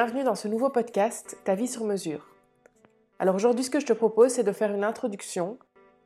Bienvenue 0.00 0.22
dans 0.22 0.36
ce 0.36 0.46
nouveau 0.46 0.70
podcast 0.70 1.38
Ta 1.42 1.56
vie 1.56 1.66
sur 1.66 1.82
mesure. 1.82 2.24
Alors 3.18 3.34
aujourd'hui 3.34 3.64
ce 3.64 3.70
que 3.70 3.80
je 3.80 3.86
te 3.86 3.92
propose 3.92 4.30
c'est 4.30 4.44
de 4.44 4.52
faire 4.52 4.72
une 4.72 4.84
introduction 4.84 5.58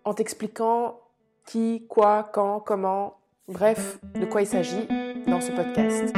en 0.04 0.14
t'expliquant 0.14 0.98
qui, 1.44 1.84
quoi, 1.90 2.30
quand, 2.32 2.60
comment, 2.60 3.18
bref, 3.48 3.98
de 4.14 4.24
quoi 4.24 4.40
il 4.40 4.46
s'agit 4.46 4.88
dans 5.26 5.42
ce 5.42 5.52
podcast. 5.52 6.10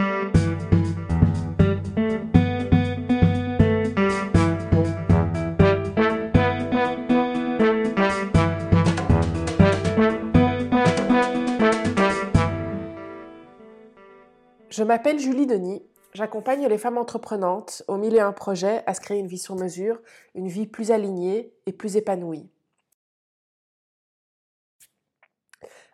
Je 14.71 14.85
m'appelle 14.85 15.18
Julie 15.18 15.49
Denis 15.49 15.82
J'accompagne 16.14 16.68
les 16.68 16.79
femmes 16.79 16.99
entreprenantes 16.99 17.82
au 17.89 17.96
milieu 17.96 18.18
d'un 18.18 18.32
projet 18.32 18.85
à 18.86 18.95
se 18.95 19.00
créer 19.00 19.18
une 19.18 19.27
vie 19.27 19.39
sur 19.39 19.57
mesure, 19.57 20.00
une 20.36 20.46
vie 20.46 20.68
plus 20.68 20.93
alignée 20.93 21.53
et 21.67 21.72
plus 21.72 21.96
épanouie. 21.96 22.49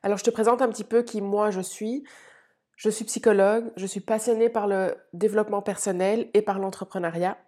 Alors 0.03 0.19
je 0.19 0.25
te 0.25 0.31
présente 0.31 0.61
un 0.61 0.69
petit 0.69 0.85
peu 0.85 1.03
qui 1.03 1.23
moi 1.23 1.51
je 1.51 1.63
suis. 1.63 2.05
Je 2.77 2.91
suis 2.91 3.07
psychologue, 3.07 3.73
je 3.77 3.87
suis 3.87 4.01
passionnée 4.01 4.51
par 4.51 4.67
le 4.67 4.95
développement 5.15 5.63
personnel 5.63 6.29
et 6.35 6.43
par 6.43 6.59
l'entrepreneuriat. 6.59 7.39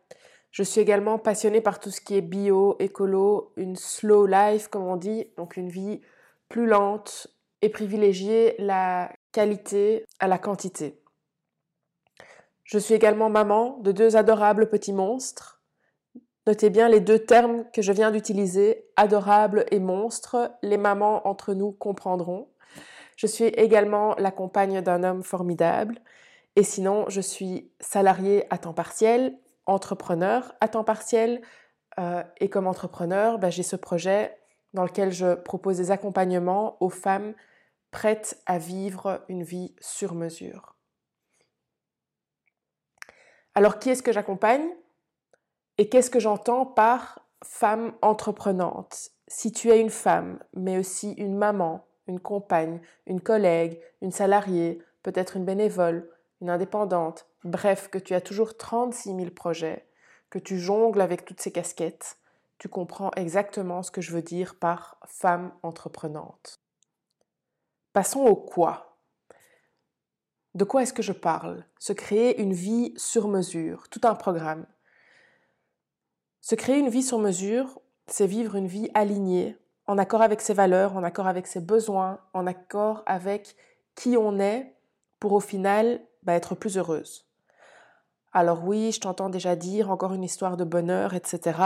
Je 0.51 0.63
suis 0.63 0.81
également 0.81 1.19
passionnée 1.19 1.61
par 1.61 1.79
tout 1.79 1.91
ce 1.91 2.01
qui 2.01 2.17
est 2.17 2.23
bio, 2.23 2.77
écolo, 2.79 3.53
une 3.57 3.77
slow 3.77 4.25
life 4.25 4.69
comme 4.69 4.87
on 4.87 4.97
dit, 4.97 5.27
donc 5.37 5.59
une 5.59 5.69
vie 5.69 6.01
plus 6.49 6.67
lente 6.67 7.29
et 7.61 7.69
privilégier 7.69 8.55
la 8.59 9.13
qualité 9.31 10.07
à 10.21 10.27
la 10.27 10.39
quantité. 10.39 11.02
Je 12.73 12.79
suis 12.79 12.95
également 12.95 13.29
maman 13.29 13.77
de 13.81 13.93
deux 13.93 14.17
adorables 14.17 14.71
petits 14.71 14.95
monstres. 14.95 15.61
Notez 16.47 16.71
bien 16.71 16.89
les 16.89 17.01
deux 17.01 17.19
termes 17.19 17.67
que 17.71 17.83
je 17.83 17.93
viens 17.93 18.11
d'utiliser, 18.11 18.87
adorable 18.97 19.67
et 19.71 19.79
monstre. 19.79 20.51
Les 20.63 20.79
mamans 20.79 21.29
entre 21.29 21.53
nous 21.53 21.73
comprendront. 21.73 22.49
Je 23.19 23.27
suis 23.27 23.45
également 23.45 24.15
la 24.17 24.31
compagne 24.31 24.81
d'un 24.81 25.05
homme 25.05 25.23
formidable. 25.23 26.01
Et 26.57 26.63
sinon, 26.63 27.05
je 27.11 27.21
suis 27.21 27.71
salariée 27.79 28.47
à 28.49 28.57
temps 28.57 28.73
partiel, 28.73 29.39
entrepreneur 29.67 30.55
à 30.63 30.69
temps 30.69 30.83
partiel. 30.83 31.43
Euh, 32.01 32.23
et 32.39 32.49
comme 32.49 32.67
entrepreneur, 32.67 33.39
ben, 33.39 33.51
j'ai 33.51 33.63
ce 33.63 33.77
projet 33.77 34.35
dans 34.73 34.85
lequel 34.85 35.13
je 35.13 35.35
propose 35.35 35.77
des 35.77 35.91
accompagnements 35.91 36.79
aux 36.81 36.89
femmes 36.89 37.35
prêtes 37.91 38.43
à 38.47 38.57
vivre 38.57 39.21
une 39.29 39.43
vie 39.43 39.75
sur 39.79 40.15
mesure. 40.15 40.73
Alors, 43.55 43.79
qui 43.79 43.91
est-ce 43.91 44.03
que 44.03 44.13
j'accompagne 44.13 44.67
Et 45.79 45.89
qu'est-ce 45.89 46.11
que 46.11 46.21
j'entends 46.21 46.65
par 46.65 47.21
femme 47.45 47.93
entreprenante? 48.01 49.11
Si 49.29 49.53
tu 49.53 49.71
es 49.71 49.81
une 49.81 49.91
femme, 49.91 50.39
mais 50.55 50.79
aussi 50.79 51.13
une 51.13 51.37
maman, 51.37 51.87
une 52.07 52.21
compagne, 52.21 52.81
une 53.07 53.21
collègue, 53.21 53.81
une 54.01 54.13
salariée, 54.13 54.83
peut-être 55.03 55.37
une 55.37 55.45
bénévole, 55.45 56.11
une 56.41 56.51
indépendante, 56.51 57.27
bref, 57.45 57.89
que 57.89 57.99
tu 57.99 58.15
as 58.15 58.21
toujours 58.21 58.57
36 58.57 59.15
000 59.15 59.31
projets, 59.31 59.87
que 60.31 60.39
tu 60.39 60.59
jongles 60.59 61.01
avec 61.01 61.25
toutes 61.25 61.41
ces 61.41 61.53
casquettes, 61.53 62.17
tu 62.59 62.69
comprends 62.69 63.11
exactement 63.17 63.83
ce 63.83 63.91
que 63.91 64.01
je 64.01 64.13
veux 64.13 64.23
dire 64.23 64.55
par 64.55 64.97
femme 65.07 65.53
entreprenante. 65.63 66.61
Passons 67.93 68.21
au 68.21 68.37
quoi. 68.37 68.92
De 70.55 70.65
quoi 70.65 70.83
est-ce 70.83 70.93
que 70.93 71.03
je 71.03 71.13
parle? 71.13 71.65
Se 71.79 71.95
créer 71.95 72.41
une 72.41 72.53
vie 72.53 72.93
sur 72.97 73.29
mesure, 73.29 73.89
tout 73.89 74.01
un 74.05 74.15
programme. 74.15 74.67
Se 76.43 76.55
créer 76.55 76.79
une 76.79 76.91
vie 76.91 77.03
sur 77.03 77.19
mesure, 77.19 77.81
c'est 78.07 78.27
vivre 78.27 78.57
une 78.57 78.67
vie 78.67 78.91
alignée, 78.93 79.57
en 79.87 79.97
accord 79.97 80.21
avec 80.21 80.43
ses 80.43 80.53
valeurs, 80.53 80.97
en 80.97 81.05
accord 81.05 81.27
avec 81.27 81.47
ses 81.47 81.61
besoins, 81.61 82.21
en 82.35 82.47
accord 82.47 83.03
avec 83.07 83.57
qui 83.95 84.17
on 84.19 84.39
est, 84.39 84.75
pour 85.21 85.33
au 85.33 85.41
final 85.41 86.01
bah, 86.23 86.35
être 86.35 86.55
plus 86.55 86.77
heureuse. 86.77 87.27
Alors 88.33 88.65
oui, 88.65 88.93
je 88.93 89.01
t'entends 89.01 89.31
déjà 89.31 89.57
dire 89.57 89.91
encore 89.91 90.13
une 90.13 90.25
histoire 90.25 90.57
de 90.57 90.65
bonheur, 90.65 91.15
etc. 91.15 91.59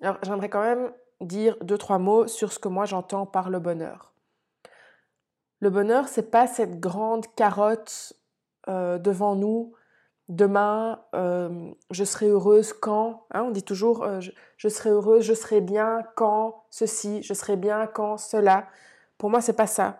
Alors 0.00 0.16
j'aimerais 0.22 0.48
quand 0.48 0.62
même 0.62 0.90
dire 1.20 1.56
deux, 1.62 1.78
trois 1.78 1.98
mots 1.98 2.26
sur 2.26 2.52
ce 2.52 2.58
que 2.58 2.68
moi 2.68 2.86
j'entends 2.86 3.26
par 3.26 3.50
le 3.50 3.58
bonheur. 3.58 4.12
Le 5.60 5.70
bonheur, 5.70 6.08
c'est 6.08 6.30
pas 6.30 6.46
cette 6.46 6.80
grande 6.80 7.26
carotte 7.34 8.12
euh, 8.68 8.98
devant 8.98 9.34
nous. 9.34 9.72
Demain, 10.28 11.00
euh, 11.14 11.70
je 11.90 12.04
serai 12.04 12.28
heureuse 12.28 12.72
quand. 12.72 13.26
Hein, 13.30 13.44
on 13.44 13.50
dit 13.50 13.62
toujours 13.62 14.02
euh, 14.02 14.20
je, 14.56 14.68
serai 14.68 14.90
heureuse, 14.90 15.24
je 15.24 15.34
serai 15.34 15.60
bien 15.60 16.02
quand 16.14 16.64
ceci, 16.70 17.22
je 17.22 17.32
serai 17.32 17.56
bien 17.56 17.86
quand 17.86 18.18
cela. 18.18 18.66
Pour 19.18 19.30
moi, 19.30 19.40
c'est 19.40 19.56
pas 19.56 19.66
ça. 19.66 19.98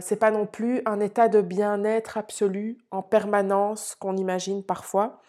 c'est 0.00 0.16
pas 0.16 0.30
non 0.30 0.46
plus 0.46 0.80
un 0.86 1.00
état 1.00 1.28
de 1.28 1.40
bien-être 1.42 2.16
absolu 2.16 2.78
en 2.90 3.02
permanence 3.02 3.94
qu'on 3.94 4.16
imagine 4.16 4.64
parfois. 4.64 5.20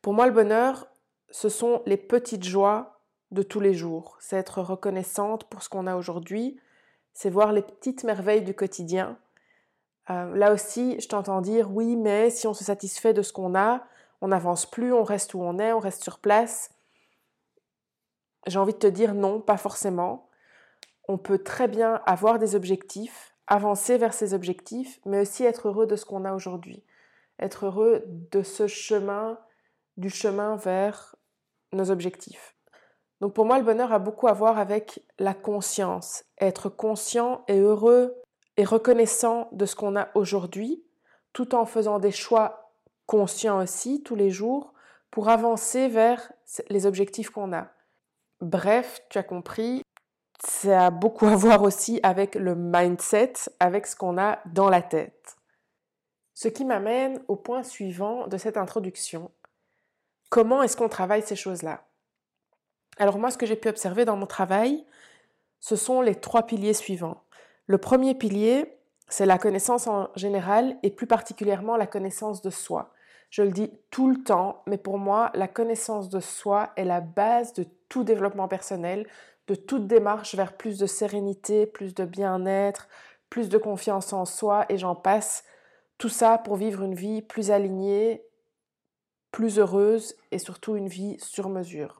Pour 0.00 0.14
moi, 0.14 0.26
le 0.26 0.32
bonheur, 0.32 0.86
ce 1.30 1.48
sont 1.48 1.82
les 1.86 1.96
petites 1.96 2.44
joies 2.44 3.00
de 3.32 3.42
tous 3.42 3.60
les 3.60 3.74
jours. 3.74 4.16
C'est 4.20 4.36
être 4.36 4.62
reconnaissante 4.62 5.44
pour 5.44 5.62
ce 5.62 5.68
qu'on 5.68 5.86
a 5.86 5.96
aujourd'hui, 5.96 6.60
c'est 7.20 7.28
voir 7.28 7.52
les 7.52 7.60
petites 7.60 8.04
merveilles 8.04 8.40
du 8.40 8.54
quotidien. 8.54 9.18
Euh, 10.08 10.34
là 10.34 10.54
aussi, 10.54 10.98
je 11.00 11.06
t'entends 11.06 11.42
dire 11.42 11.70
oui, 11.70 11.94
mais 11.94 12.30
si 12.30 12.46
on 12.46 12.54
se 12.54 12.64
satisfait 12.64 13.12
de 13.12 13.20
ce 13.20 13.34
qu'on 13.34 13.54
a, 13.54 13.84
on 14.22 14.28
n'avance 14.28 14.64
plus, 14.64 14.94
on 14.94 15.04
reste 15.04 15.34
où 15.34 15.42
on 15.42 15.58
est, 15.58 15.74
on 15.74 15.80
reste 15.80 16.02
sur 16.02 16.18
place. 16.18 16.70
J'ai 18.46 18.58
envie 18.58 18.72
de 18.72 18.78
te 18.78 18.86
dire 18.86 19.12
non, 19.12 19.38
pas 19.38 19.58
forcément. 19.58 20.30
On 21.08 21.18
peut 21.18 21.36
très 21.36 21.68
bien 21.68 22.00
avoir 22.06 22.38
des 22.38 22.54
objectifs, 22.54 23.36
avancer 23.46 23.98
vers 23.98 24.14
ces 24.14 24.32
objectifs, 24.32 24.98
mais 25.04 25.20
aussi 25.20 25.44
être 25.44 25.68
heureux 25.68 25.86
de 25.86 25.96
ce 25.96 26.06
qu'on 26.06 26.24
a 26.24 26.32
aujourd'hui. 26.32 26.82
Être 27.38 27.66
heureux 27.66 28.02
de 28.06 28.42
ce 28.42 28.66
chemin, 28.66 29.38
du 29.98 30.08
chemin 30.08 30.56
vers 30.56 31.16
nos 31.74 31.90
objectifs. 31.90 32.54
Donc 33.20 33.34
pour 33.34 33.44
moi, 33.44 33.58
le 33.58 33.64
bonheur 33.64 33.92
a 33.92 33.98
beaucoup 33.98 34.28
à 34.28 34.32
voir 34.32 34.58
avec 34.58 35.02
la 35.18 35.34
conscience. 35.34 36.24
Être 36.40 36.68
conscient 36.68 37.44
et 37.48 37.58
heureux 37.58 38.14
et 38.56 38.64
reconnaissant 38.64 39.48
de 39.52 39.66
ce 39.66 39.76
qu'on 39.76 39.96
a 39.96 40.08
aujourd'hui, 40.14 40.82
tout 41.32 41.54
en 41.54 41.66
faisant 41.66 41.98
des 41.98 42.12
choix 42.12 42.72
conscients 43.06 43.62
aussi 43.62 44.02
tous 44.02 44.14
les 44.14 44.30
jours 44.30 44.72
pour 45.10 45.28
avancer 45.28 45.88
vers 45.88 46.32
les 46.68 46.86
objectifs 46.86 47.30
qu'on 47.30 47.52
a. 47.52 47.68
Bref, 48.40 49.00
tu 49.10 49.18
as 49.18 49.22
compris, 49.22 49.82
ça 50.42 50.86
a 50.86 50.90
beaucoup 50.90 51.26
à 51.26 51.36
voir 51.36 51.62
aussi 51.62 52.00
avec 52.02 52.34
le 52.34 52.54
mindset, 52.54 53.34
avec 53.58 53.86
ce 53.86 53.96
qu'on 53.96 54.16
a 54.16 54.38
dans 54.46 54.70
la 54.70 54.80
tête. 54.80 55.36
Ce 56.34 56.48
qui 56.48 56.64
m'amène 56.64 57.22
au 57.28 57.36
point 57.36 57.62
suivant 57.62 58.26
de 58.26 58.38
cette 58.38 58.56
introduction. 58.56 59.30
Comment 60.30 60.62
est-ce 60.62 60.76
qu'on 60.76 60.88
travaille 60.88 61.22
ces 61.22 61.36
choses-là? 61.36 61.84
Alors 63.00 63.18
moi, 63.18 63.30
ce 63.30 63.38
que 63.38 63.46
j'ai 63.46 63.56
pu 63.56 63.68
observer 63.68 64.04
dans 64.04 64.16
mon 64.16 64.26
travail, 64.26 64.84
ce 65.58 65.74
sont 65.74 66.02
les 66.02 66.14
trois 66.14 66.42
piliers 66.42 66.74
suivants. 66.74 67.22
Le 67.66 67.78
premier 67.78 68.14
pilier, 68.14 68.76
c'est 69.08 69.24
la 69.24 69.38
connaissance 69.38 69.86
en 69.86 70.10
général 70.16 70.76
et 70.82 70.90
plus 70.90 71.06
particulièrement 71.06 71.78
la 71.78 71.86
connaissance 71.86 72.42
de 72.42 72.50
soi. 72.50 72.92
Je 73.30 73.42
le 73.42 73.52
dis 73.52 73.72
tout 73.90 74.10
le 74.10 74.22
temps, 74.22 74.62
mais 74.66 74.76
pour 74.76 74.98
moi, 74.98 75.30
la 75.32 75.48
connaissance 75.48 76.10
de 76.10 76.20
soi 76.20 76.72
est 76.76 76.84
la 76.84 77.00
base 77.00 77.54
de 77.54 77.64
tout 77.88 78.04
développement 78.04 78.48
personnel, 78.48 79.08
de 79.46 79.54
toute 79.54 79.86
démarche 79.86 80.34
vers 80.34 80.56
plus 80.56 80.78
de 80.78 80.86
sérénité, 80.86 81.64
plus 81.64 81.94
de 81.94 82.04
bien-être, 82.04 82.86
plus 83.30 83.48
de 83.48 83.56
confiance 83.56 84.12
en 84.12 84.26
soi 84.26 84.66
et 84.68 84.76
j'en 84.76 84.94
passe. 84.94 85.44
Tout 85.96 86.10
ça 86.10 86.36
pour 86.36 86.56
vivre 86.56 86.82
une 86.82 86.94
vie 86.94 87.22
plus 87.22 87.50
alignée, 87.50 88.22
plus 89.32 89.58
heureuse 89.58 90.16
et 90.32 90.38
surtout 90.38 90.76
une 90.76 90.88
vie 90.88 91.16
sur 91.18 91.48
mesure. 91.48 91.99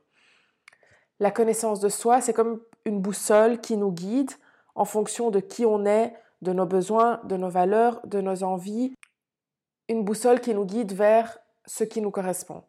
La 1.21 1.31
connaissance 1.31 1.81
de 1.81 1.91
soi, 1.91 2.23
c'est 2.23 2.33
comme 2.33 2.63
une 2.87 3.01
boussole 3.01 3.61
qui 3.61 3.77
nous 3.77 3.93
guide 3.93 4.33
en 4.75 4.87
fonction 4.87 5.31
de 5.31 5.39
qui 5.39 5.67
on 5.67 5.85
est, 5.85 6.15
de 6.41 6.55
nos 6.55 6.65
besoins, 6.65 7.21
de 7.25 7.37
nos 7.37 7.51
valeurs, 7.51 8.01
de 8.07 8.23
nos 8.23 8.43
envies. 8.43 8.95
Une 9.89 10.03
boussole 10.03 10.41
qui 10.41 10.55
nous 10.55 10.65
guide 10.65 10.93
vers 10.93 11.39
ce 11.67 11.85
qui 11.85 12.01
nous 12.01 12.11
correspond. 12.11 12.65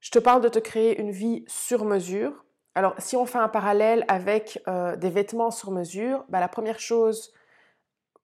Je 0.00 0.10
te 0.10 0.18
parle 0.18 0.42
de 0.42 0.50
te 0.50 0.58
créer 0.58 1.00
une 1.00 1.10
vie 1.10 1.44
sur 1.48 1.86
mesure. 1.86 2.44
Alors, 2.74 2.94
si 2.98 3.16
on 3.16 3.24
fait 3.24 3.38
un 3.38 3.48
parallèle 3.48 4.04
avec 4.08 4.62
euh, 4.68 4.96
des 4.96 5.10
vêtements 5.10 5.50
sur 5.50 5.70
mesure, 5.70 6.26
bah, 6.28 6.40
la 6.40 6.48
première 6.48 6.80
chose 6.80 7.32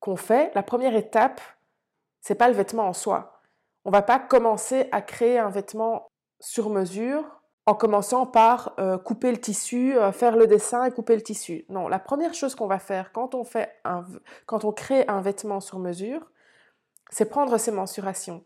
qu'on 0.01 0.17
fait, 0.17 0.53
la 0.55 0.63
première 0.63 0.95
étape, 0.95 1.41
c'est 2.21 2.35
pas 2.35 2.49
le 2.49 2.55
vêtement 2.55 2.89
en 2.89 2.93
soi. 2.93 3.41
On 3.87 3.91
va 3.91 4.03
pas 4.03 4.19
commencer 4.19 4.89
à 4.93 5.01
créer 5.01 5.39
un 5.39 5.49
vêtement 5.49 6.09
sur 6.41 6.69
mesure 6.69 7.38
en 7.69 7.75
commençant 7.75 8.25
par 8.25 8.73
euh, 8.79 8.97
couper 8.97 9.31
le 9.31 9.37
tissu, 9.37 9.94
euh, 9.94 10.11
faire 10.11 10.37
le 10.37 10.47
dessin 10.47 10.87
et 10.87 10.91
couper 10.91 11.15
le 11.15 11.20
tissu. 11.20 11.67
Non, 11.69 11.87
la 11.87 11.99
première 11.99 12.32
chose 12.32 12.55
qu'on 12.55 12.67
va 12.67 12.79
faire 12.79 13.12
quand 13.12 13.35
on, 13.35 13.44
fait 13.44 13.76
quand 14.47 14.65
on 14.65 14.73
crée 14.73 15.05
un 15.06 15.20
vêtement 15.20 15.61
sur 15.61 15.79
mesure, 15.79 16.31
c'est 17.11 17.29
prendre 17.29 17.59
ses 17.59 17.70
mensurations. 17.70 18.43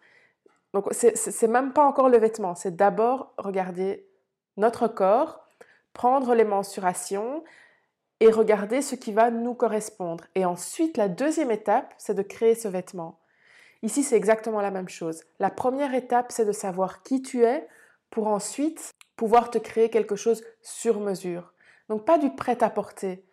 Donc, 0.74 0.88
c'est 0.90 1.46
même 1.46 1.72
pas 1.72 1.84
encore 1.84 2.08
le 2.08 2.18
vêtement, 2.18 2.56
c'est 2.56 2.74
d'abord 2.74 3.32
regarder 3.38 4.08
notre 4.56 4.88
corps, 4.88 5.46
prendre 5.92 6.34
les 6.34 6.44
mensurations 6.44 7.44
et 8.18 8.28
regarder 8.28 8.82
ce 8.82 8.96
qui 8.96 9.12
va 9.12 9.30
nous 9.30 9.54
correspondre. 9.54 10.24
Et 10.34 10.44
ensuite, 10.44 10.96
la 10.96 11.08
deuxième 11.08 11.52
étape, 11.52 11.94
c'est 11.96 12.14
de 12.14 12.22
créer 12.22 12.56
ce 12.56 12.66
vêtement. 12.66 13.20
Ici, 13.84 14.02
c'est 14.02 14.16
exactement 14.16 14.60
la 14.60 14.72
même 14.72 14.88
chose. 14.88 15.22
La 15.38 15.50
première 15.50 15.94
étape, 15.94 16.32
c'est 16.32 16.44
de 16.44 16.50
savoir 16.50 17.04
qui 17.04 17.22
tu 17.22 17.44
es 17.44 17.68
pour 18.10 18.26
ensuite 18.26 18.92
pouvoir 19.22 19.52
te 19.52 19.58
créer 19.58 19.88
quelque 19.88 20.16
chose 20.16 20.42
sur 20.62 20.98
mesure. 20.98 21.52
Donc, 21.88 22.04
pas 22.04 22.18
du 22.18 22.34
prêt-à-porter, 22.34 23.24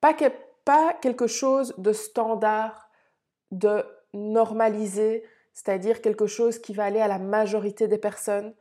pas, 0.00 0.12
pas 0.64 0.92
quelque 0.94 1.28
chose 1.28 1.72
de 1.78 1.92
standard, 1.92 2.90
de 3.52 3.84
normalisé, 4.12 5.22
c'est-à-dire 5.52 6.00
quelque 6.00 6.26
chose 6.26 6.58
qui 6.58 6.74
va 6.74 6.86
aller 6.86 6.98
à 6.98 7.06
la 7.06 7.20
majorité 7.20 7.86
des 7.86 7.96
personnes, 7.96 8.56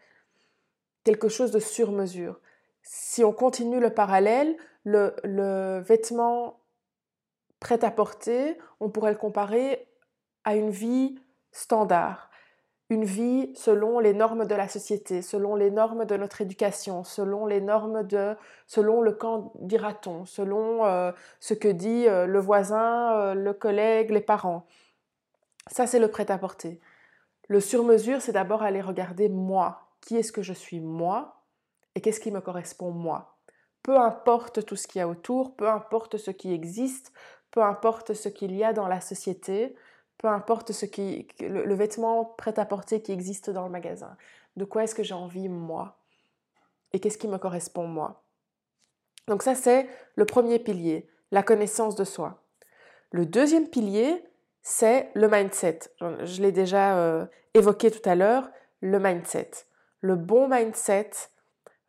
quelque 1.03 1.27
chose 1.27 1.49
de 1.49 1.57
sur 1.57 1.91
mesure. 1.91 2.39
Si 2.83 3.23
on 3.23 3.33
continue 3.33 3.79
le 3.79 3.91
parallèle, 3.91 4.55
le, 4.83 5.15
le 5.23 5.79
vêtement 5.79 6.59
prêt-à-porter, 7.59 8.59
on 8.79 8.91
pourrait 8.91 9.13
le 9.13 9.17
comparer 9.17 9.87
à 10.43 10.53
une 10.53 10.69
vie 10.69 11.17
standard, 11.51 12.29
une 12.93 13.05
vie 13.05 13.51
selon 13.55 13.99
les 13.99 14.13
normes 14.13 14.45
de 14.45 14.53
la 14.53 14.67
société, 14.67 15.21
selon 15.23 15.55
les 15.55 15.71
normes 15.71 16.05
de 16.05 16.15
notre 16.15 16.41
éducation, 16.41 17.03
selon 17.03 17.47
les 17.47 17.59
normes 17.59 18.05
de, 18.05 18.35
selon 18.67 19.01
le 19.01 19.11
camp 19.13 19.51
dira-t-on, 19.55 20.25
selon 20.25 20.85
euh, 20.85 21.11
ce 21.39 21.55
que 21.55 21.67
dit 21.67 22.07
euh, 22.07 22.27
le 22.27 22.39
voisin, 22.39 23.17
euh, 23.17 23.33
le 23.33 23.53
collègue, 23.53 24.11
les 24.11 24.21
parents. 24.21 24.67
Ça, 25.67 25.87
c'est 25.87 25.99
le 25.99 26.07
prêt-à-porter. 26.07 26.79
Le 27.47 27.59
sur-mesure, 27.59 28.21
c'est 28.21 28.31
d'abord 28.31 28.61
aller 28.61 28.81
regarder 28.81 29.27
moi. 29.27 29.87
Qui 30.01 30.17
est-ce 30.17 30.31
que 30.31 30.43
je 30.43 30.53
suis 30.53 30.79
moi 30.79 31.41
et 31.95 32.01
qu'est-ce 32.01 32.19
qui 32.19 32.31
me 32.31 32.41
correspond 32.41 32.91
moi 32.91 33.37
Peu 33.81 33.97
importe 33.97 34.65
tout 34.65 34.75
ce 34.75 34.87
qu'il 34.87 34.99
y 34.99 35.01
a 35.01 35.07
autour, 35.07 35.55
peu 35.55 35.67
importe 35.67 36.17
ce 36.17 36.31
qui 36.31 36.53
existe, 36.53 37.11
peu 37.49 37.63
importe 37.63 38.13
ce 38.13 38.29
qu'il 38.29 38.55
y 38.55 38.63
a 38.63 38.73
dans 38.73 38.87
la 38.87 39.01
société, 39.01 39.75
peu 40.23 40.29
importe 40.29 40.71
ce 40.71 40.85
qui, 40.85 41.27
le, 41.41 41.75
vêtement 41.75 42.23
prêt-à-porter 42.23 43.01
qui 43.01 43.11
existe 43.11 43.49
dans 43.49 43.65
le 43.65 43.69
magasin. 43.69 44.15
De 44.55 44.63
quoi 44.63 44.85
est-ce 44.85 44.95
que 44.95 45.03
j'ai 45.03 45.13
envie 45.13 45.49
moi? 45.49 45.97
Et 46.93 47.01
qu'est-ce 47.01 47.17
qui 47.17 47.27
me 47.27 47.37
correspond 47.37 47.87
moi? 47.87 48.23
Donc 49.27 49.43
ça, 49.43 49.53
c'est 49.53 49.85
le 50.15 50.23
premier 50.23 50.59
pilier, 50.59 51.09
la 51.31 51.43
connaissance 51.43 51.95
de 51.95 52.05
soi. 52.05 52.41
Le 53.11 53.25
deuxième 53.25 53.67
pilier, 53.67 54.23
c'est 54.61 55.09
le 55.13 55.27
mindset. 55.27 55.79
Je 55.99 56.41
l'ai 56.41 56.53
déjà 56.53 56.97
euh, 56.97 57.25
évoqué 57.53 57.91
tout 57.91 58.07
à 58.07 58.15
l'heure, 58.15 58.49
le 58.79 58.99
mindset. 58.99 59.51
Le 59.99 60.15
bon 60.15 60.47
mindset 60.47 61.11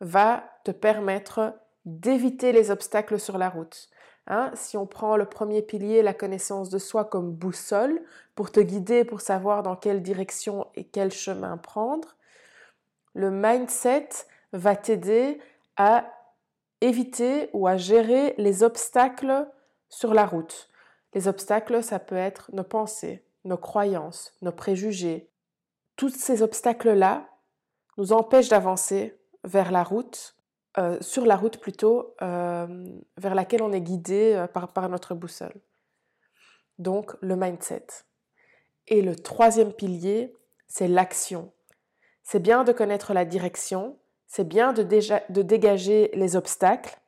va 0.01 0.43
te 0.65 0.71
permettre 0.71 1.53
d'éviter 1.85 2.51
les 2.51 2.69
obstacles 2.69 3.17
sur 3.17 3.37
la 3.37 3.47
route. 3.47 3.87
Hein, 4.27 4.51
si 4.55 4.75
on 4.75 4.87
prend 4.87 5.17
le 5.17 5.25
premier 5.25 5.61
pilier, 5.61 6.01
la 6.01 6.13
connaissance 6.13 6.69
de 6.69 6.79
soi 6.79 7.05
comme 7.05 7.31
boussole, 7.31 8.01
pour 8.33 8.51
te 8.51 8.59
guider, 8.59 9.05
pour 9.05 9.21
savoir 9.21 9.61
dans 9.61 9.75
quelle 9.75 10.01
direction 10.01 10.67
et 10.75 10.83
quel 10.83 11.11
chemin 11.11 11.57
prendre, 11.57 12.15
le 13.13 13.29
mindset 13.29 14.09
va 14.51 14.75
t'aider 14.75 15.39
à 15.77 16.05
éviter 16.81 17.49
ou 17.53 17.67
à 17.67 17.77
gérer 17.77 18.33
les 18.37 18.63
obstacles 18.63 19.47
sur 19.89 20.13
la 20.13 20.25
route. 20.25 20.69
Les 21.13 21.27
obstacles, 21.27 21.83
ça 21.83 21.99
peut 21.99 22.15
être 22.15 22.49
nos 22.51 22.63
pensées, 22.63 23.23
nos 23.45 23.57
croyances, 23.57 24.33
nos 24.41 24.51
préjugés. 24.51 25.29
Tous 25.95 26.09
ces 26.09 26.41
obstacles-là 26.41 27.29
nous 27.97 28.11
empêchent 28.11 28.49
d'avancer 28.49 29.17
vers 29.43 29.71
la 29.71 29.83
route 29.83 30.34
euh, 30.77 30.97
sur 30.99 31.25
la 31.25 31.37
route 31.37 31.57
plutôt 31.57 32.15
euh, 32.21 32.67
vers 33.17 33.33
laquelle 33.33 33.61
on 33.61 33.71
est 33.71 33.81
guidé 33.81 34.33
euh, 34.33 34.47
par, 34.47 34.89
notre 34.89 35.15
boussole. 35.15 35.61
Donc 36.79 37.15
le 37.21 37.37
mindset. 37.37 37.87
Et 38.87 39.01
le 39.01 39.15
troisième 39.15 39.71
pilier, 39.71 40.35
c'est 40.67 40.89
l'action. 40.89 41.53
C'est 42.23 42.41
bien 42.41 42.63
de 42.63 42.73
connaître 42.73 43.13
la 43.13 43.23
direction, 43.23 43.97
c'est 44.27 44.47
bien 44.47 44.73
de, 44.73 44.83
de 44.83 45.41
dégager 45.41 46.11
les 46.13 46.35
obstacles, 46.35 46.99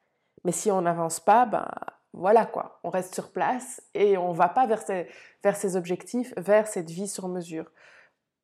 mais 0.45 0.51
si 0.51 0.71
on 0.71 0.81
n'avance 0.81 1.19
pas, 1.19 1.45
ben 1.45 1.67
voilà 2.13 2.45
quoi, 2.45 2.79
on 2.83 2.89
reste 2.89 3.13
sur 3.13 3.31
place 3.31 3.81
et 3.93 4.17
on 4.17 4.31
ne 4.31 4.37
va 4.37 4.47
pas 4.47 4.65
vers 4.65 4.83
vers 5.43 5.55
ces 5.55 5.75
objectifs, 5.75 6.33
vers 6.37 6.67
cette 6.67 6.89
vie 6.89 7.07
sur 7.07 7.27
mesure 7.27 7.69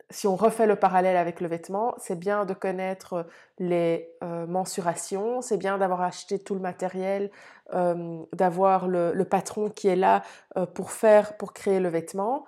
si 0.09 0.27
on 0.27 0.35
refait 0.35 0.67
le 0.67 0.75
parallèle 0.75 1.17
avec 1.17 1.41
le 1.41 1.47
vêtement, 1.47 1.95
c'est 1.97 2.17
bien 2.17 2.45
de 2.45 2.53
connaître 2.53 3.27
les 3.59 4.09
euh, 4.23 4.45
mensurations, 4.45 5.41
c'est 5.41 5.57
bien 5.57 5.77
d'avoir 5.77 6.01
acheté 6.01 6.39
tout 6.39 6.53
le 6.53 6.59
matériel, 6.59 7.31
euh, 7.73 8.23
d'avoir 8.33 8.87
le, 8.87 9.23
patron 9.23 9.69
qui 9.69 9.87
est 9.87 9.95
là 9.95 10.23
euh, 10.57 10.65
pour 10.65 10.91
faire, 10.91 11.37
pour 11.37 11.53
créer 11.53 11.79
le 11.79 11.89
vêtement. 11.89 12.45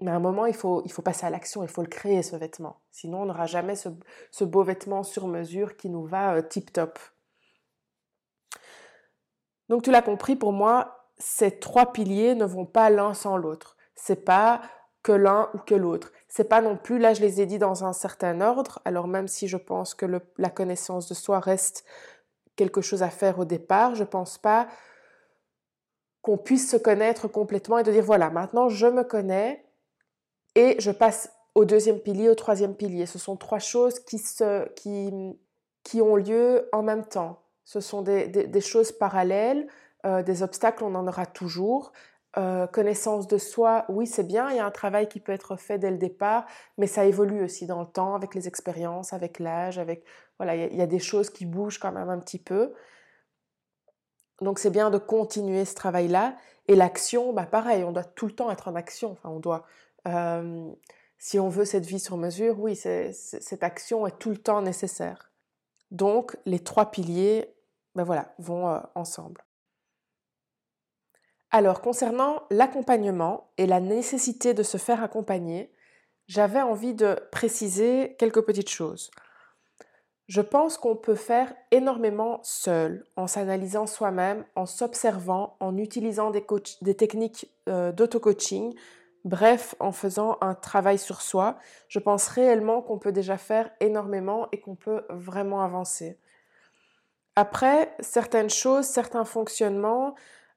Mais 0.00 0.10
à 0.10 0.14
un 0.14 0.20
moment, 0.20 0.46
il 0.46 0.54
faut, 0.54 0.82
il 0.84 0.92
faut 0.92 1.02
passer 1.02 1.26
à 1.26 1.30
l'action, 1.30 1.62
il 1.62 1.68
faut 1.68 1.82
le 1.82 1.88
créer, 1.88 2.22
ce 2.22 2.36
vêtement. 2.36 2.80
Sinon, 2.90 3.22
on 3.22 3.26
n'aura 3.26 3.46
jamais 3.46 3.76
ce, 3.76 3.88
ce, 4.30 4.44
beau 4.44 4.64
vêtement 4.64 5.02
sur 5.02 5.28
mesure 5.28 5.76
qui 5.76 5.88
nous 5.90 6.04
va 6.04 6.42
tip-top. 6.42 6.98
Donc, 9.68 9.82
tu 9.82 9.90
l'as 9.90 10.02
compris, 10.02 10.36
pour 10.36 10.52
moi, 10.52 11.08
ces 11.18 11.58
trois 11.60 11.92
piliers 11.92 12.34
ne 12.34 12.44
vont 12.44 12.66
pas 12.66 12.90
l'un 12.90 13.14
sans 13.14 13.36
l'autre. 13.36 13.76
C'est 13.94 14.24
pas 14.24 14.60
que 15.02 15.12
l'un 15.12 15.50
ou 15.54 15.58
que 15.58 15.74
l'autre. 15.74 16.12
C'est 16.28 16.48
pas 16.48 16.60
non 16.60 16.76
plus, 16.76 16.98
là 16.98 17.14
je 17.14 17.20
les 17.20 17.40
ai 17.40 17.46
dit 17.46 17.58
dans 17.58 17.84
un 17.84 17.92
certain 17.92 18.40
ordre, 18.40 18.80
alors 18.84 19.08
même 19.08 19.28
si 19.28 19.48
je 19.48 19.56
pense 19.56 19.94
que 19.94 20.06
la 20.38 20.50
connaissance 20.50 21.08
de 21.08 21.14
soi 21.14 21.40
reste 21.40 21.84
quelque 22.56 22.80
chose 22.80 23.02
à 23.02 23.10
faire 23.10 23.38
au 23.38 23.44
départ, 23.44 23.94
je 23.94 24.04
pense 24.04 24.38
pas 24.38 24.68
qu'on 26.20 26.38
puisse 26.38 26.70
se 26.70 26.76
connaître 26.76 27.26
complètement 27.26 27.78
et 27.78 27.82
de 27.82 27.90
dire 27.90 28.04
voilà, 28.04 28.30
maintenant 28.30 28.68
je 28.68 28.86
me 28.86 29.02
connais 29.02 29.64
et 30.54 30.76
je 30.78 30.90
passe 30.90 31.32
au 31.54 31.64
deuxième 31.64 31.98
pilier, 31.98 32.28
au 32.28 32.34
troisième 32.34 32.74
pilier. 32.74 33.06
Ce 33.06 33.18
sont 33.18 33.36
trois 33.36 33.58
choses 33.58 34.00
qui, 34.00 34.18
se, 34.18 34.68
qui, 34.74 35.12
qui 35.82 36.00
ont 36.00 36.16
lieu 36.16 36.68
en 36.72 36.82
même 36.82 37.04
temps. 37.04 37.42
Ce 37.64 37.80
sont 37.80 38.02
des, 38.02 38.28
des, 38.28 38.60
choses 38.60 38.92
parallèles, 38.92 39.66
euh, 40.04 40.22
des 40.22 40.42
obstacles, 40.42 40.84
on 40.84 40.94
en 40.94 41.06
aura 41.06 41.26
toujours, 41.26 41.92
euh, 42.38 42.66
connaissance 42.66 43.26
de 43.26 43.36
soi, 43.36 43.84
oui, 43.90 44.06
c'est 44.06 44.26
bien, 44.26 44.50
il 44.50 44.56
y 44.56 44.58
a 44.58 44.64
un 44.64 44.70
travail 44.70 45.06
qui 45.06 45.20
peut 45.20 45.32
être 45.32 45.56
fait 45.56 45.78
dès 45.78 45.90
le 45.90 45.98
départ, 45.98 46.46
mais 46.78 46.86
ça 46.86 47.04
évolue 47.04 47.44
aussi 47.44 47.66
dans 47.66 47.80
le 47.80 47.86
temps, 47.86 48.14
avec 48.14 48.34
les 48.34 48.48
expériences, 48.48 49.12
avec 49.12 49.38
l'âge, 49.38 49.78
avec 49.78 50.04
voilà, 50.38 50.56
il 50.56 50.74
y, 50.74 50.82
a 50.82 50.86
des 50.86 50.98
choses 50.98 51.28
qui 51.30 51.44
bougent 51.44 51.78
quand 51.78 51.92
même 51.92 52.08
un 52.08 52.18
petit 52.18 52.38
peu. 52.38 52.72
Donc 54.40 54.58
c'est 54.58 54.70
bien 54.70 54.90
de 54.90 54.98
continuer 54.98 55.64
ce 55.64 55.74
travail-là. 55.74 56.36
Et 56.68 56.74
l'action, 56.74 57.32
bah 57.32 57.46
pareil, 57.46 57.84
on 57.84 57.92
doit 57.92 58.04
tout 58.04 58.26
le 58.26 58.34
temps 58.34 58.50
être 58.50 58.68
en 58.68 58.74
action. 58.74 59.12
Enfin, 59.12 59.28
on 59.28 59.38
doit, 59.38 59.66
euh, 60.08 60.70
si 61.18 61.38
on 61.38 61.48
veut 61.48 61.64
cette 61.64 61.84
vie 61.84 62.00
sur 62.00 62.16
mesure, 62.16 62.58
oui, 62.58 62.74
cette 62.76 63.62
action 63.62 64.06
est 64.06 64.18
tout 64.18 64.30
le 64.30 64.38
temps 64.38 64.62
nécessaire. 64.62 65.32
Donc 65.90 66.36
les 66.46 66.60
trois 66.60 66.90
piliers, 66.90 67.54
ben 67.94 68.04
voilà, 68.04 68.34
vont 68.38 68.68
euh, 68.68 68.80
ensemble. 68.94 69.44
Alors, 71.54 71.82
concernant 71.82 72.44
l'accompagnement 72.50 73.50
et 73.58 73.66
la 73.66 73.78
nécessité 73.78 74.54
de 74.54 74.62
se 74.62 74.78
faire 74.78 75.02
accompagner, 75.02 75.70
j'avais 76.26 76.62
envie 76.62 76.94
de 76.94 77.18
préciser 77.30 78.16
quelques 78.18 78.40
petites 78.40 78.70
choses. 78.70 79.10
Je 80.28 80.40
pense 80.40 80.78
qu'on 80.78 80.96
peut 80.96 81.14
faire 81.14 81.52
énormément 81.70 82.40
seul, 82.42 83.04
en 83.16 83.26
s'analysant 83.26 83.86
soi-même, 83.86 84.46
en 84.56 84.64
s'observant, 84.64 85.56
en 85.60 85.76
utilisant 85.76 86.30
des, 86.30 86.42
techniques 86.96 87.50
euh, 87.68 87.92
d'auto-coaching, 87.92 88.74
bref, 89.26 89.74
en 89.78 89.92
faisant 89.92 90.38
un 90.40 90.54
travail 90.54 90.96
sur 90.96 91.20
soi. 91.20 91.58
Je 91.88 91.98
pense 91.98 92.28
réellement 92.28 92.80
qu'on 92.80 92.98
peut 92.98 93.12
déjà 93.12 93.36
faire 93.36 93.70
énormément 93.80 94.48
et 94.52 94.60
qu'on 94.60 94.74
peut 94.74 95.04
vraiment 95.10 95.60
avancer. 95.60 96.18
Après, 97.36 97.94
certaines 98.00 98.50
choses, 98.50 98.86
certains 98.86 99.26
fonctionnements, 99.26 100.14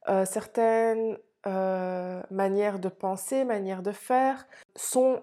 euh, 0.10 0.26
certaines 0.26 1.18
euh, 1.48 2.22
manières 2.32 2.80
de 2.80 2.90
penser, 2.90 3.44
manières 3.44 3.82
de 3.82 3.92
faire 3.92 4.48
sont 4.76 5.22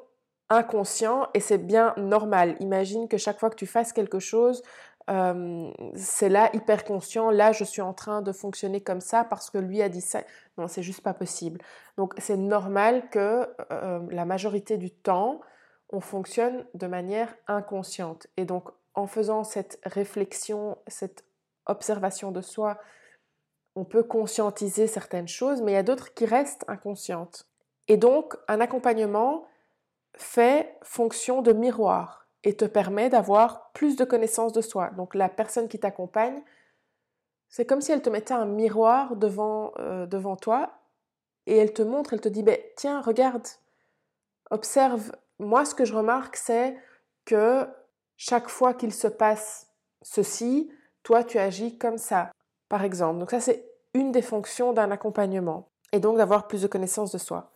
inconscients 0.49 1.29
et 1.35 1.41
c'est 1.41 1.59
bien 1.59 1.95
normal. 1.97 2.57
Imagine 2.61 3.09
que 3.09 3.17
chaque 3.17 3.39
fois 3.39 3.51
que 3.51 3.57
tu 3.57 3.67
fasses 3.67 3.93
quelque 3.93 4.19
chose, 4.19 4.63
euh, 5.11 5.71
c'est 5.97 6.29
là 6.29 6.51
hyper 6.53 6.85
conscient, 6.85 7.31
là 7.31 7.53
je 7.53 7.65
suis 7.65 7.83
en 7.83 7.93
train 7.93 8.23
de 8.23 8.33
fonctionner 8.33 8.81
comme 8.81 9.01
ça 9.01 9.25
parce 9.25 9.51
que 9.51 9.59
lui 9.59 9.83
a 9.83 9.89
dit 9.89 10.01
ça. 10.01 10.23
Non, 10.59 10.69
c'est 10.69 10.83
juste 10.83 11.01
pas 11.01 11.15
possible. 11.15 11.61
Donc 11.97 12.15
c'est 12.19 12.37
normal 12.37 13.09
que 13.11 13.49
la 14.11 14.25
majorité 14.25 14.77
du 14.77 14.91
temps, 14.91 15.41
on 15.91 16.01
fonctionne 16.01 16.65
de 16.75 16.87
manière 16.87 17.35
inconsciente. 17.49 18.27
Et 18.37 18.45
donc 18.45 18.69
en 18.95 19.07
faisant 19.07 19.45
cette 19.45 19.81
réflexion, 19.85 20.79
cette 20.87 21.25
observation 21.67 22.33
de 22.33 22.41
soi, 22.41 22.79
on 23.75 23.85
peut 23.85 24.03
conscientiser 24.03 24.87
certaines 24.87 25.29
choses, 25.29 25.63
mais 25.63 25.73
il 25.73 25.75
y 25.75 25.79
a 25.79 25.83
d'autres 25.83 26.15
qui 26.15 26.27
restent 26.27 26.65
inconscientes. 26.69 27.47
Et 27.89 27.97
donc, 27.97 28.37
un 28.49 28.61
accompagnement 28.61 29.47
fait 30.17 30.77
fonction 30.83 31.43
de 31.43 31.53
miroir 31.53 32.29
et 32.45 32.57
te 32.57 32.65
permet 32.65 33.09
d'avoir 33.09 33.71
plus 33.73 33.97
de 33.97 34.05
connaissance 34.05 34.53
de 34.53 34.61
soi. 34.61 34.91
Donc 34.91 35.15
la 35.15 35.29
personne 35.29 35.69
qui 35.69 35.79
t'accompagne, 35.79 36.43
c'est 37.49 37.65
comme 37.65 37.81
si 37.81 37.93
elle 37.93 38.03
te 38.03 38.11
mettait 38.11 38.35
un 38.35 38.47
miroir 38.47 39.17
devant, 39.17 39.73
euh, 39.79 40.07
devant 40.07 40.37
toi 40.37 40.73
et 41.47 41.57
elle 41.57 41.73
te 41.73 41.83
montre, 41.83 42.13
elle 42.13 42.21
te 42.21 42.29
dit, 42.29 42.43
ben, 42.43 42.59
tiens, 42.77 43.01
regarde, 43.01 43.47
observe. 44.51 45.13
Moi, 45.39 45.65
ce 45.65 45.75
que 45.75 45.85
je 45.85 45.95
remarque, 45.95 46.37
c'est 46.37 46.77
que 47.25 47.67
chaque 48.17 48.49
fois 48.49 48.75
qu'il 48.75 48.93
se 48.93 49.09
passe 49.09 49.69
ceci, 50.03 50.71
toi, 51.03 51.25
tu 51.25 51.39
agis 51.39 51.79
comme 51.79 51.99
ça, 51.99 52.31
par 52.73 52.85
exemple. 52.85 53.19
Donc 53.19 53.31
ça, 53.31 53.39
c'est 53.39 53.67
une 53.93 54.13
des 54.13 54.23
fonctions 54.23 54.73
d'un 54.73 54.91
accompagnement 54.91 55.69
et 55.93 56.01
donc 56.01 56.17
d'avoir 56.17 56.49
plus 56.49 56.63
de 56.63 56.67
connaissance 56.67 57.13
de 57.13 57.19
soi. 57.19 57.51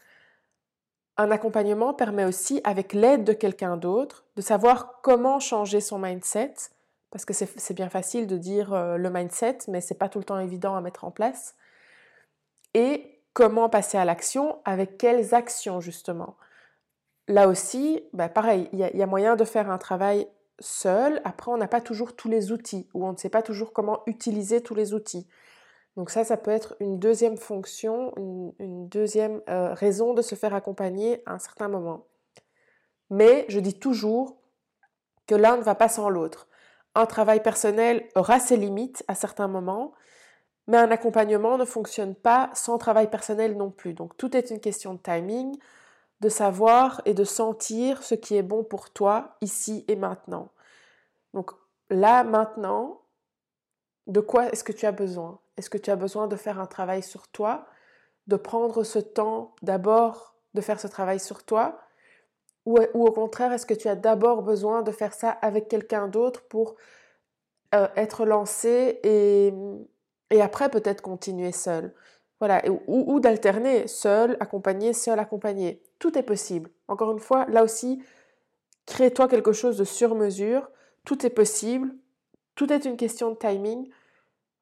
Un 1.16 1.30
accompagnement 1.30 1.94
permet 1.94 2.26
aussi, 2.26 2.60
avec 2.64 2.92
l'aide 2.92 3.24
de 3.24 3.32
quelqu'un 3.32 3.78
d'autre, 3.78 4.26
de 4.36 4.42
savoir 4.42 5.00
comment 5.00 5.40
changer 5.40 5.80
son 5.80 5.98
mindset, 5.98 6.52
parce 7.10 7.24
que 7.24 7.32
c'est 7.32 7.72
bien 7.72 7.88
facile 7.88 8.26
de 8.26 8.36
dire 8.36 8.74
euh, 8.74 8.98
le 8.98 9.08
mindset, 9.08 9.56
mais 9.68 9.80
c'est 9.80 9.94
pas 9.94 10.10
tout 10.10 10.18
le 10.18 10.26
temps 10.26 10.38
évident 10.38 10.76
à 10.76 10.82
mettre 10.82 11.04
en 11.04 11.10
place. 11.10 11.54
Et 12.74 13.22
comment 13.32 13.70
passer 13.70 13.96
à 13.96 14.04
l'action, 14.04 14.58
avec 14.66 14.98
quelles 14.98 15.34
actions 15.34 15.80
justement. 15.80 16.36
Là 17.26 17.48
aussi, 17.48 18.04
bah, 18.12 18.28
pareil, 18.28 18.68
il 18.74 18.80
y, 18.80 19.02
a 19.02 19.06
moyen 19.06 19.34
de 19.34 19.44
faire 19.46 19.70
un 19.70 19.78
travail 19.78 20.28
seul. 20.60 21.20
Après, 21.24 21.50
on 21.50 21.56
n'a 21.56 21.68
pas 21.68 21.80
toujours 21.80 22.16
tous 22.16 22.28
les 22.28 22.52
outils, 22.52 22.88
ou 22.94 23.06
on 23.06 23.12
ne 23.12 23.16
sait 23.16 23.28
pas 23.28 23.42
toujours 23.42 23.72
comment 23.72 24.02
utiliser 24.06 24.62
tous 24.62 24.74
les 24.74 24.94
outils. 24.94 25.26
Donc 25.96 26.10
ça, 26.10 26.24
ça 26.24 26.36
peut 26.36 26.50
être 26.50 26.76
une 26.80 26.98
deuxième 26.98 27.38
fonction, 27.38 28.12
une, 28.58 28.88
deuxième 28.88 29.40
euh, 29.48 29.72
raison 29.72 30.12
de 30.12 30.22
se 30.22 30.34
faire 30.34 30.54
accompagner 30.54 31.22
à 31.26 31.32
un 31.32 31.38
certain 31.38 31.68
moment. 31.68 32.06
Mais 33.08 33.46
je 33.48 33.60
dis 33.60 33.78
toujours 33.78 34.36
que 35.26 35.34
l'un 35.34 35.56
ne 35.56 35.62
va 35.62 35.74
pas 35.74 35.88
sans 35.88 36.08
l'autre. 36.08 36.48
Un 36.94 37.06
travail 37.06 37.42
personnel 37.42 38.08
aura 38.14 38.40
ses 38.40 38.56
limites 38.56 39.04
à 39.08 39.14
certains 39.14 39.48
moments, 39.48 39.92
mais 40.66 40.76
un 40.76 40.90
accompagnement 40.90 41.56
ne 41.56 41.64
fonctionne 41.64 42.14
pas 42.14 42.50
sans 42.54 42.78
travail 42.78 43.08
personnel 43.08 43.56
non 43.56 43.70
plus. 43.70 43.94
Donc 43.94 44.16
tout 44.16 44.36
est 44.36 44.50
une 44.50 44.60
question 44.60 44.94
de 44.94 44.98
timing, 44.98 45.56
de 46.20 46.28
savoir 46.28 47.02
et 47.04 47.14
de 47.14 47.24
sentir 47.24 48.02
ce 48.02 48.14
qui 48.14 48.36
est 48.36 48.42
bon 48.42 48.64
pour 48.64 48.90
toi 48.90 49.36
ici 49.40 49.84
et 49.88 49.96
maintenant. 49.96 50.50
Donc 51.34 51.50
là, 51.90 52.24
maintenant, 52.24 53.02
de 54.06 54.20
quoi 54.20 54.48
est-ce 54.48 54.64
que 54.64 54.72
tu 54.72 54.86
as 54.86 54.92
besoin? 54.92 55.40
Est-ce 55.56 55.70
que 55.70 55.78
tu 55.78 55.90
as 55.90 55.96
besoin 55.96 56.26
de 56.26 56.36
faire 56.36 56.60
un 56.60 56.66
travail 56.66 57.02
sur 57.02 57.28
toi 57.28 57.66
De 58.26 58.36
prendre 58.36 58.82
ce 58.84 58.98
temps 58.98 59.54
d'abord 59.62 60.34
de 60.54 60.60
faire 60.62 60.80
ce 60.80 60.86
travail 60.86 61.20
sur 61.20 61.44
toi? 61.44 61.78
Ou, 62.64 62.78
au 62.94 63.12
contraire, 63.12 63.52
est-ce 63.52 63.66
que 63.66 63.74
tu 63.74 63.86
as 63.86 63.94
d'abord 63.94 64.42
besoin 64.42 64.82
de 64.82 64.90
faire 64.90 65.14
ça 65.14 65.30
avec 65.30 65.68
quelqu'un 65.68 66.08
d'autre 66.08 66.48
pour 66.48 66.74
euh, 67.74 67.86
être 67.94 68.24
lancé 68.26 68.98
et, 69.04 69.52
et 70.30 70.42
après 70.42 70.68
peut-être 70.68 71.00
continuer 71.00 71.52
seul 71.52 71.94
voilà, 72.38 72.62
ou, 72.68 73.14
ou 73.14 73.20
d'alterner 73.20 73.86
seul, 73.86 74.36
accompagné, 74.40 74.92
seul, 74.92 75.18
accompagné. 75.18 75.82
Tout 75.98 76.18
est 76.18 76.22
possible. 76.22 76.70
Encore 76.88 77.12
une 77.12 77.18
fois, 77.18 77.46
là 77.46 77.64
aussi, 77.64 78.02
crée-toi 78.84 79.28
quelque 79.28 79.52
chose 79.52 79.78
de 79.78 79.84
sur 79.84 80.14
mesure. 80.14 80.68
Tout 81.04 81.24
est 81.24 81.30
possible. 81.30 81.94
Tout 82.54 82.72
est 82.72 82.84
une 82.84 82.96
question 82.96 83.30
de 83.30 83.36
timing. 83.36 83.88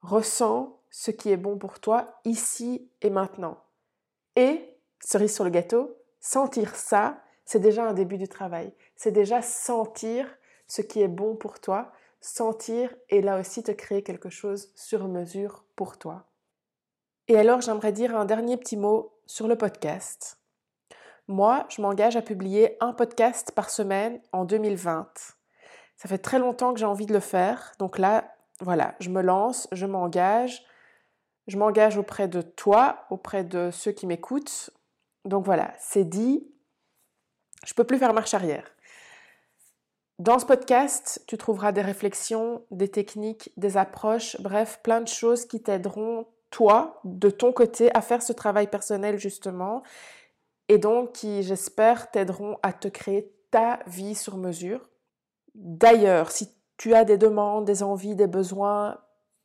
Ressens 0.02 0.78
ce 0.90 1.10
qui 1.10 1.30
est 1.30 1.36
bon 1.36 1.58
pour 1.58 1.80
toi 1.80 2.20
ici 2.24 2.88
et 3.02 3.10
maintenant. 3.10 3.58
Et, 4.36 4.76
cerise 5.00 5.34
sur 5.34 5.44
le 5.44 5.50
gâteau, 5.50 5.96
sentir 6.20 6.76
ça, 6.76 7.20
c'est 7.44 7.58
déjà 7.58 7.84
un 7.84 7.94
début 7.94 8.18
du 8.18 8.28
travail. 8.28 8.72
C'est 8.94 9.10
déjà 9.10 9.42
sentir 9.42 10.26
ce 10.66 10.82
qui 10.82 11.02
est 11.02 11.08
bon 11.08 11.36
pour 11.36 11.60
toi, 11.60 11.92
sentir 12.20 12.94
et 13.10 13.20
là 13.20 13.38
aussi 13.38 13.62
te 13.62 13.72
créer 13.72 14.02
quelque 14.02 14.30
chose 14.30 14.70
sur 14.74 15.08
mesure 15.08 15.64
pour 15.76 15.98
toi. 15.98 16.26
Et 17.26 17.38
alors 17.38 17.62
j'aimerais 17.62 17.92
dire 17.92 18.14
un 18.14 18.26
dernier 18.26 18.58
petit 18.58 18.76
mot 18.76 19.14
sur 19.24 19.48
le 19.48 19.56
podcast. 19.56 20.38
Moi, 21.26 21.64
je 21.70 21.80
m'engage 21.80 22.16
à 22.16 22.22
publier 22.22 22.76
un 22.80 22.92
podcast 22.92 23.52
par 23.52 23.70
semaine 23.70 24.20
en 24.32 24.44
2020. 24.44 25.08
Ça 25.96 26.08
fait 26.08 26.18
très 26.18 26.38
longtemps 26.38 26.74
que 26.74 26.80
j'ai 26.80 26.84
envie 26.84 27.06
de 27.06 27.14
le 27.14 27.20
faire. 27.20 27.72
Donc 27.78 27.96
là, 27.96 28.34
voilà, 28.60 28.94
je 29.00 29.08
me 29.08 29.22
lance, 29.22 29.68
je 29.72 29.86
m'engage. 29.86 30.66
Je 31.46 31.56
m'engage 31.56 31.96
auprès 31.96 32.28
de 32.28 32.42
toi, 32.42 33.06
auprès 33.08 33.42
de 33.42 33.70
ceux 33.70 33.92
qui 33.92 34.06
m'écoutent. 34.06 34.68
Donc 35.24 35.46
voilà, 35.46 35.72
c'est 35.78 36.04
dit. 36.04 36.46
Je 37.64 37.72
peux 37.72 37.84
plus 37.84 37.98
faire 37.98 38.12
marche 38.12 38.34
arrière. 38.34 38.70
Dans 40.18 40.38
ce 40.38 40.44
podcast, 40.44 41.24
tu 41.26 41.38
trouveras 41.38 41.72
des 41.72 41.80
réflexions, 41.80 42.66
des 42.70 42.88
techniques, 42.88 43.50
des 43.56 43.78
approches, 43.78 44.38
bref, 44.40 44.80
plein 44.82 45.00
de 45.00 45.08
choses 45.08 45.46
qui 45.46 45.62
t'aideront, 45.62 46.26
toi, 46.54 47.00
de 47.02 47.30
ton 47.30 47.52
côté, 47.52 47.92
à 47.96 48.00
faire 48.00 48.22
ce 48.22 48.32
travail 48.32 48.68
personnel 48.68 49.18
justement, 49.18 49.82
et 50.68 50.78
donc 50.78 51.10
qui, 51.10 51.42
j'espère, 51.42 52.12
t'aideront 52.12 52.58
à 52.62 52.72
te 52.72 52.86
créer 52.86 53.34
ta 53.50 53.80
vie 53.88 54.14
sur 54.14 54.36
mesure. 54.36 54.88
D'ailleurs, 55.56 56.30
si 56.30 56.48
tu 56.76 56.94
as 56.94 57.04
des 57.04 57.18
demandes, 57.18 57.64
des 57.64 57.82
envies, 57.82 58.14
des 58.14 58.28
besoins 58.28 58.98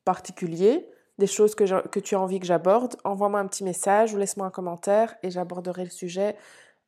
particuliers, 0.06 0.88
des 1.18 1.25
choses 1.25 1.56
que, 1.56 2.00
tu 2.00 2.13
as 2.13 2.20
envie 2.20 2.39
que 2.39 2.46
j'aborde, 2.46 2.96
envoie-moi 3.04 3.39
un 3.39 3.48
petit 3.48 3.63
message 3.63 4.13
ou 4.13 4.18
laisse-moi 4.18 4.46
un 4.46 4.51
commentaire 4.51 5.16
et 5.24 5.32
j'aborderai 5.32 5.86
le 5.86 5.89
sujet 5.89 6.38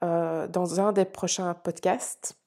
euh, 0.04 0.48
dans 0.48 0.80
un 0.80 0.94
des 0.94 1.06
prochains 1.06 1.56
podcasts. 1.56 2.38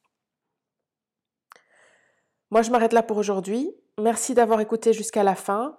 Moi, 2.52 2.62
je 2.62 2.70
m'arrête 2.70 2.92
là 2.92 3.02
pour 3.02 3.16
aujourd'hui. 3.16 3.74
Merci 4.00 4.32
d'avoir 4.34 4.60
écouté 4.60 4.92
jusqu'à 4.92 5.24
la 5.24 5.34
fin. 5.34 5.76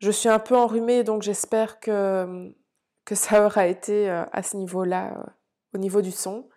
Je 0.00 0.10
suis 0.10 0.30
un 0.30 0.38
peu 0.38 0.56
enrhumée, 0.56 1.04
donc 1.04 1.22
j'espère 1.22 1.78
que, 1.78 2.54
ça 3.12 3.44
aura 3.44 3.66
été 3.66 4.08
euh, 4.08 4.24
à 4.32 4.42
ce 4.42 4.56
niveau-là, 4.56 5.12
euh, 5.18 5.30
au 5.74 5.78
niveau 5.78 6.00
du 6.00 6.10
son. 6.10 6.48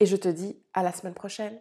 Et 0.00 0.06
je 0.06 0.16
te 0.16 0.28
dis 0.28 0.56
à 0.72 0.82
la 0.82 0.92
semaine 0.92 1.14
prochaine. 1.14 1.60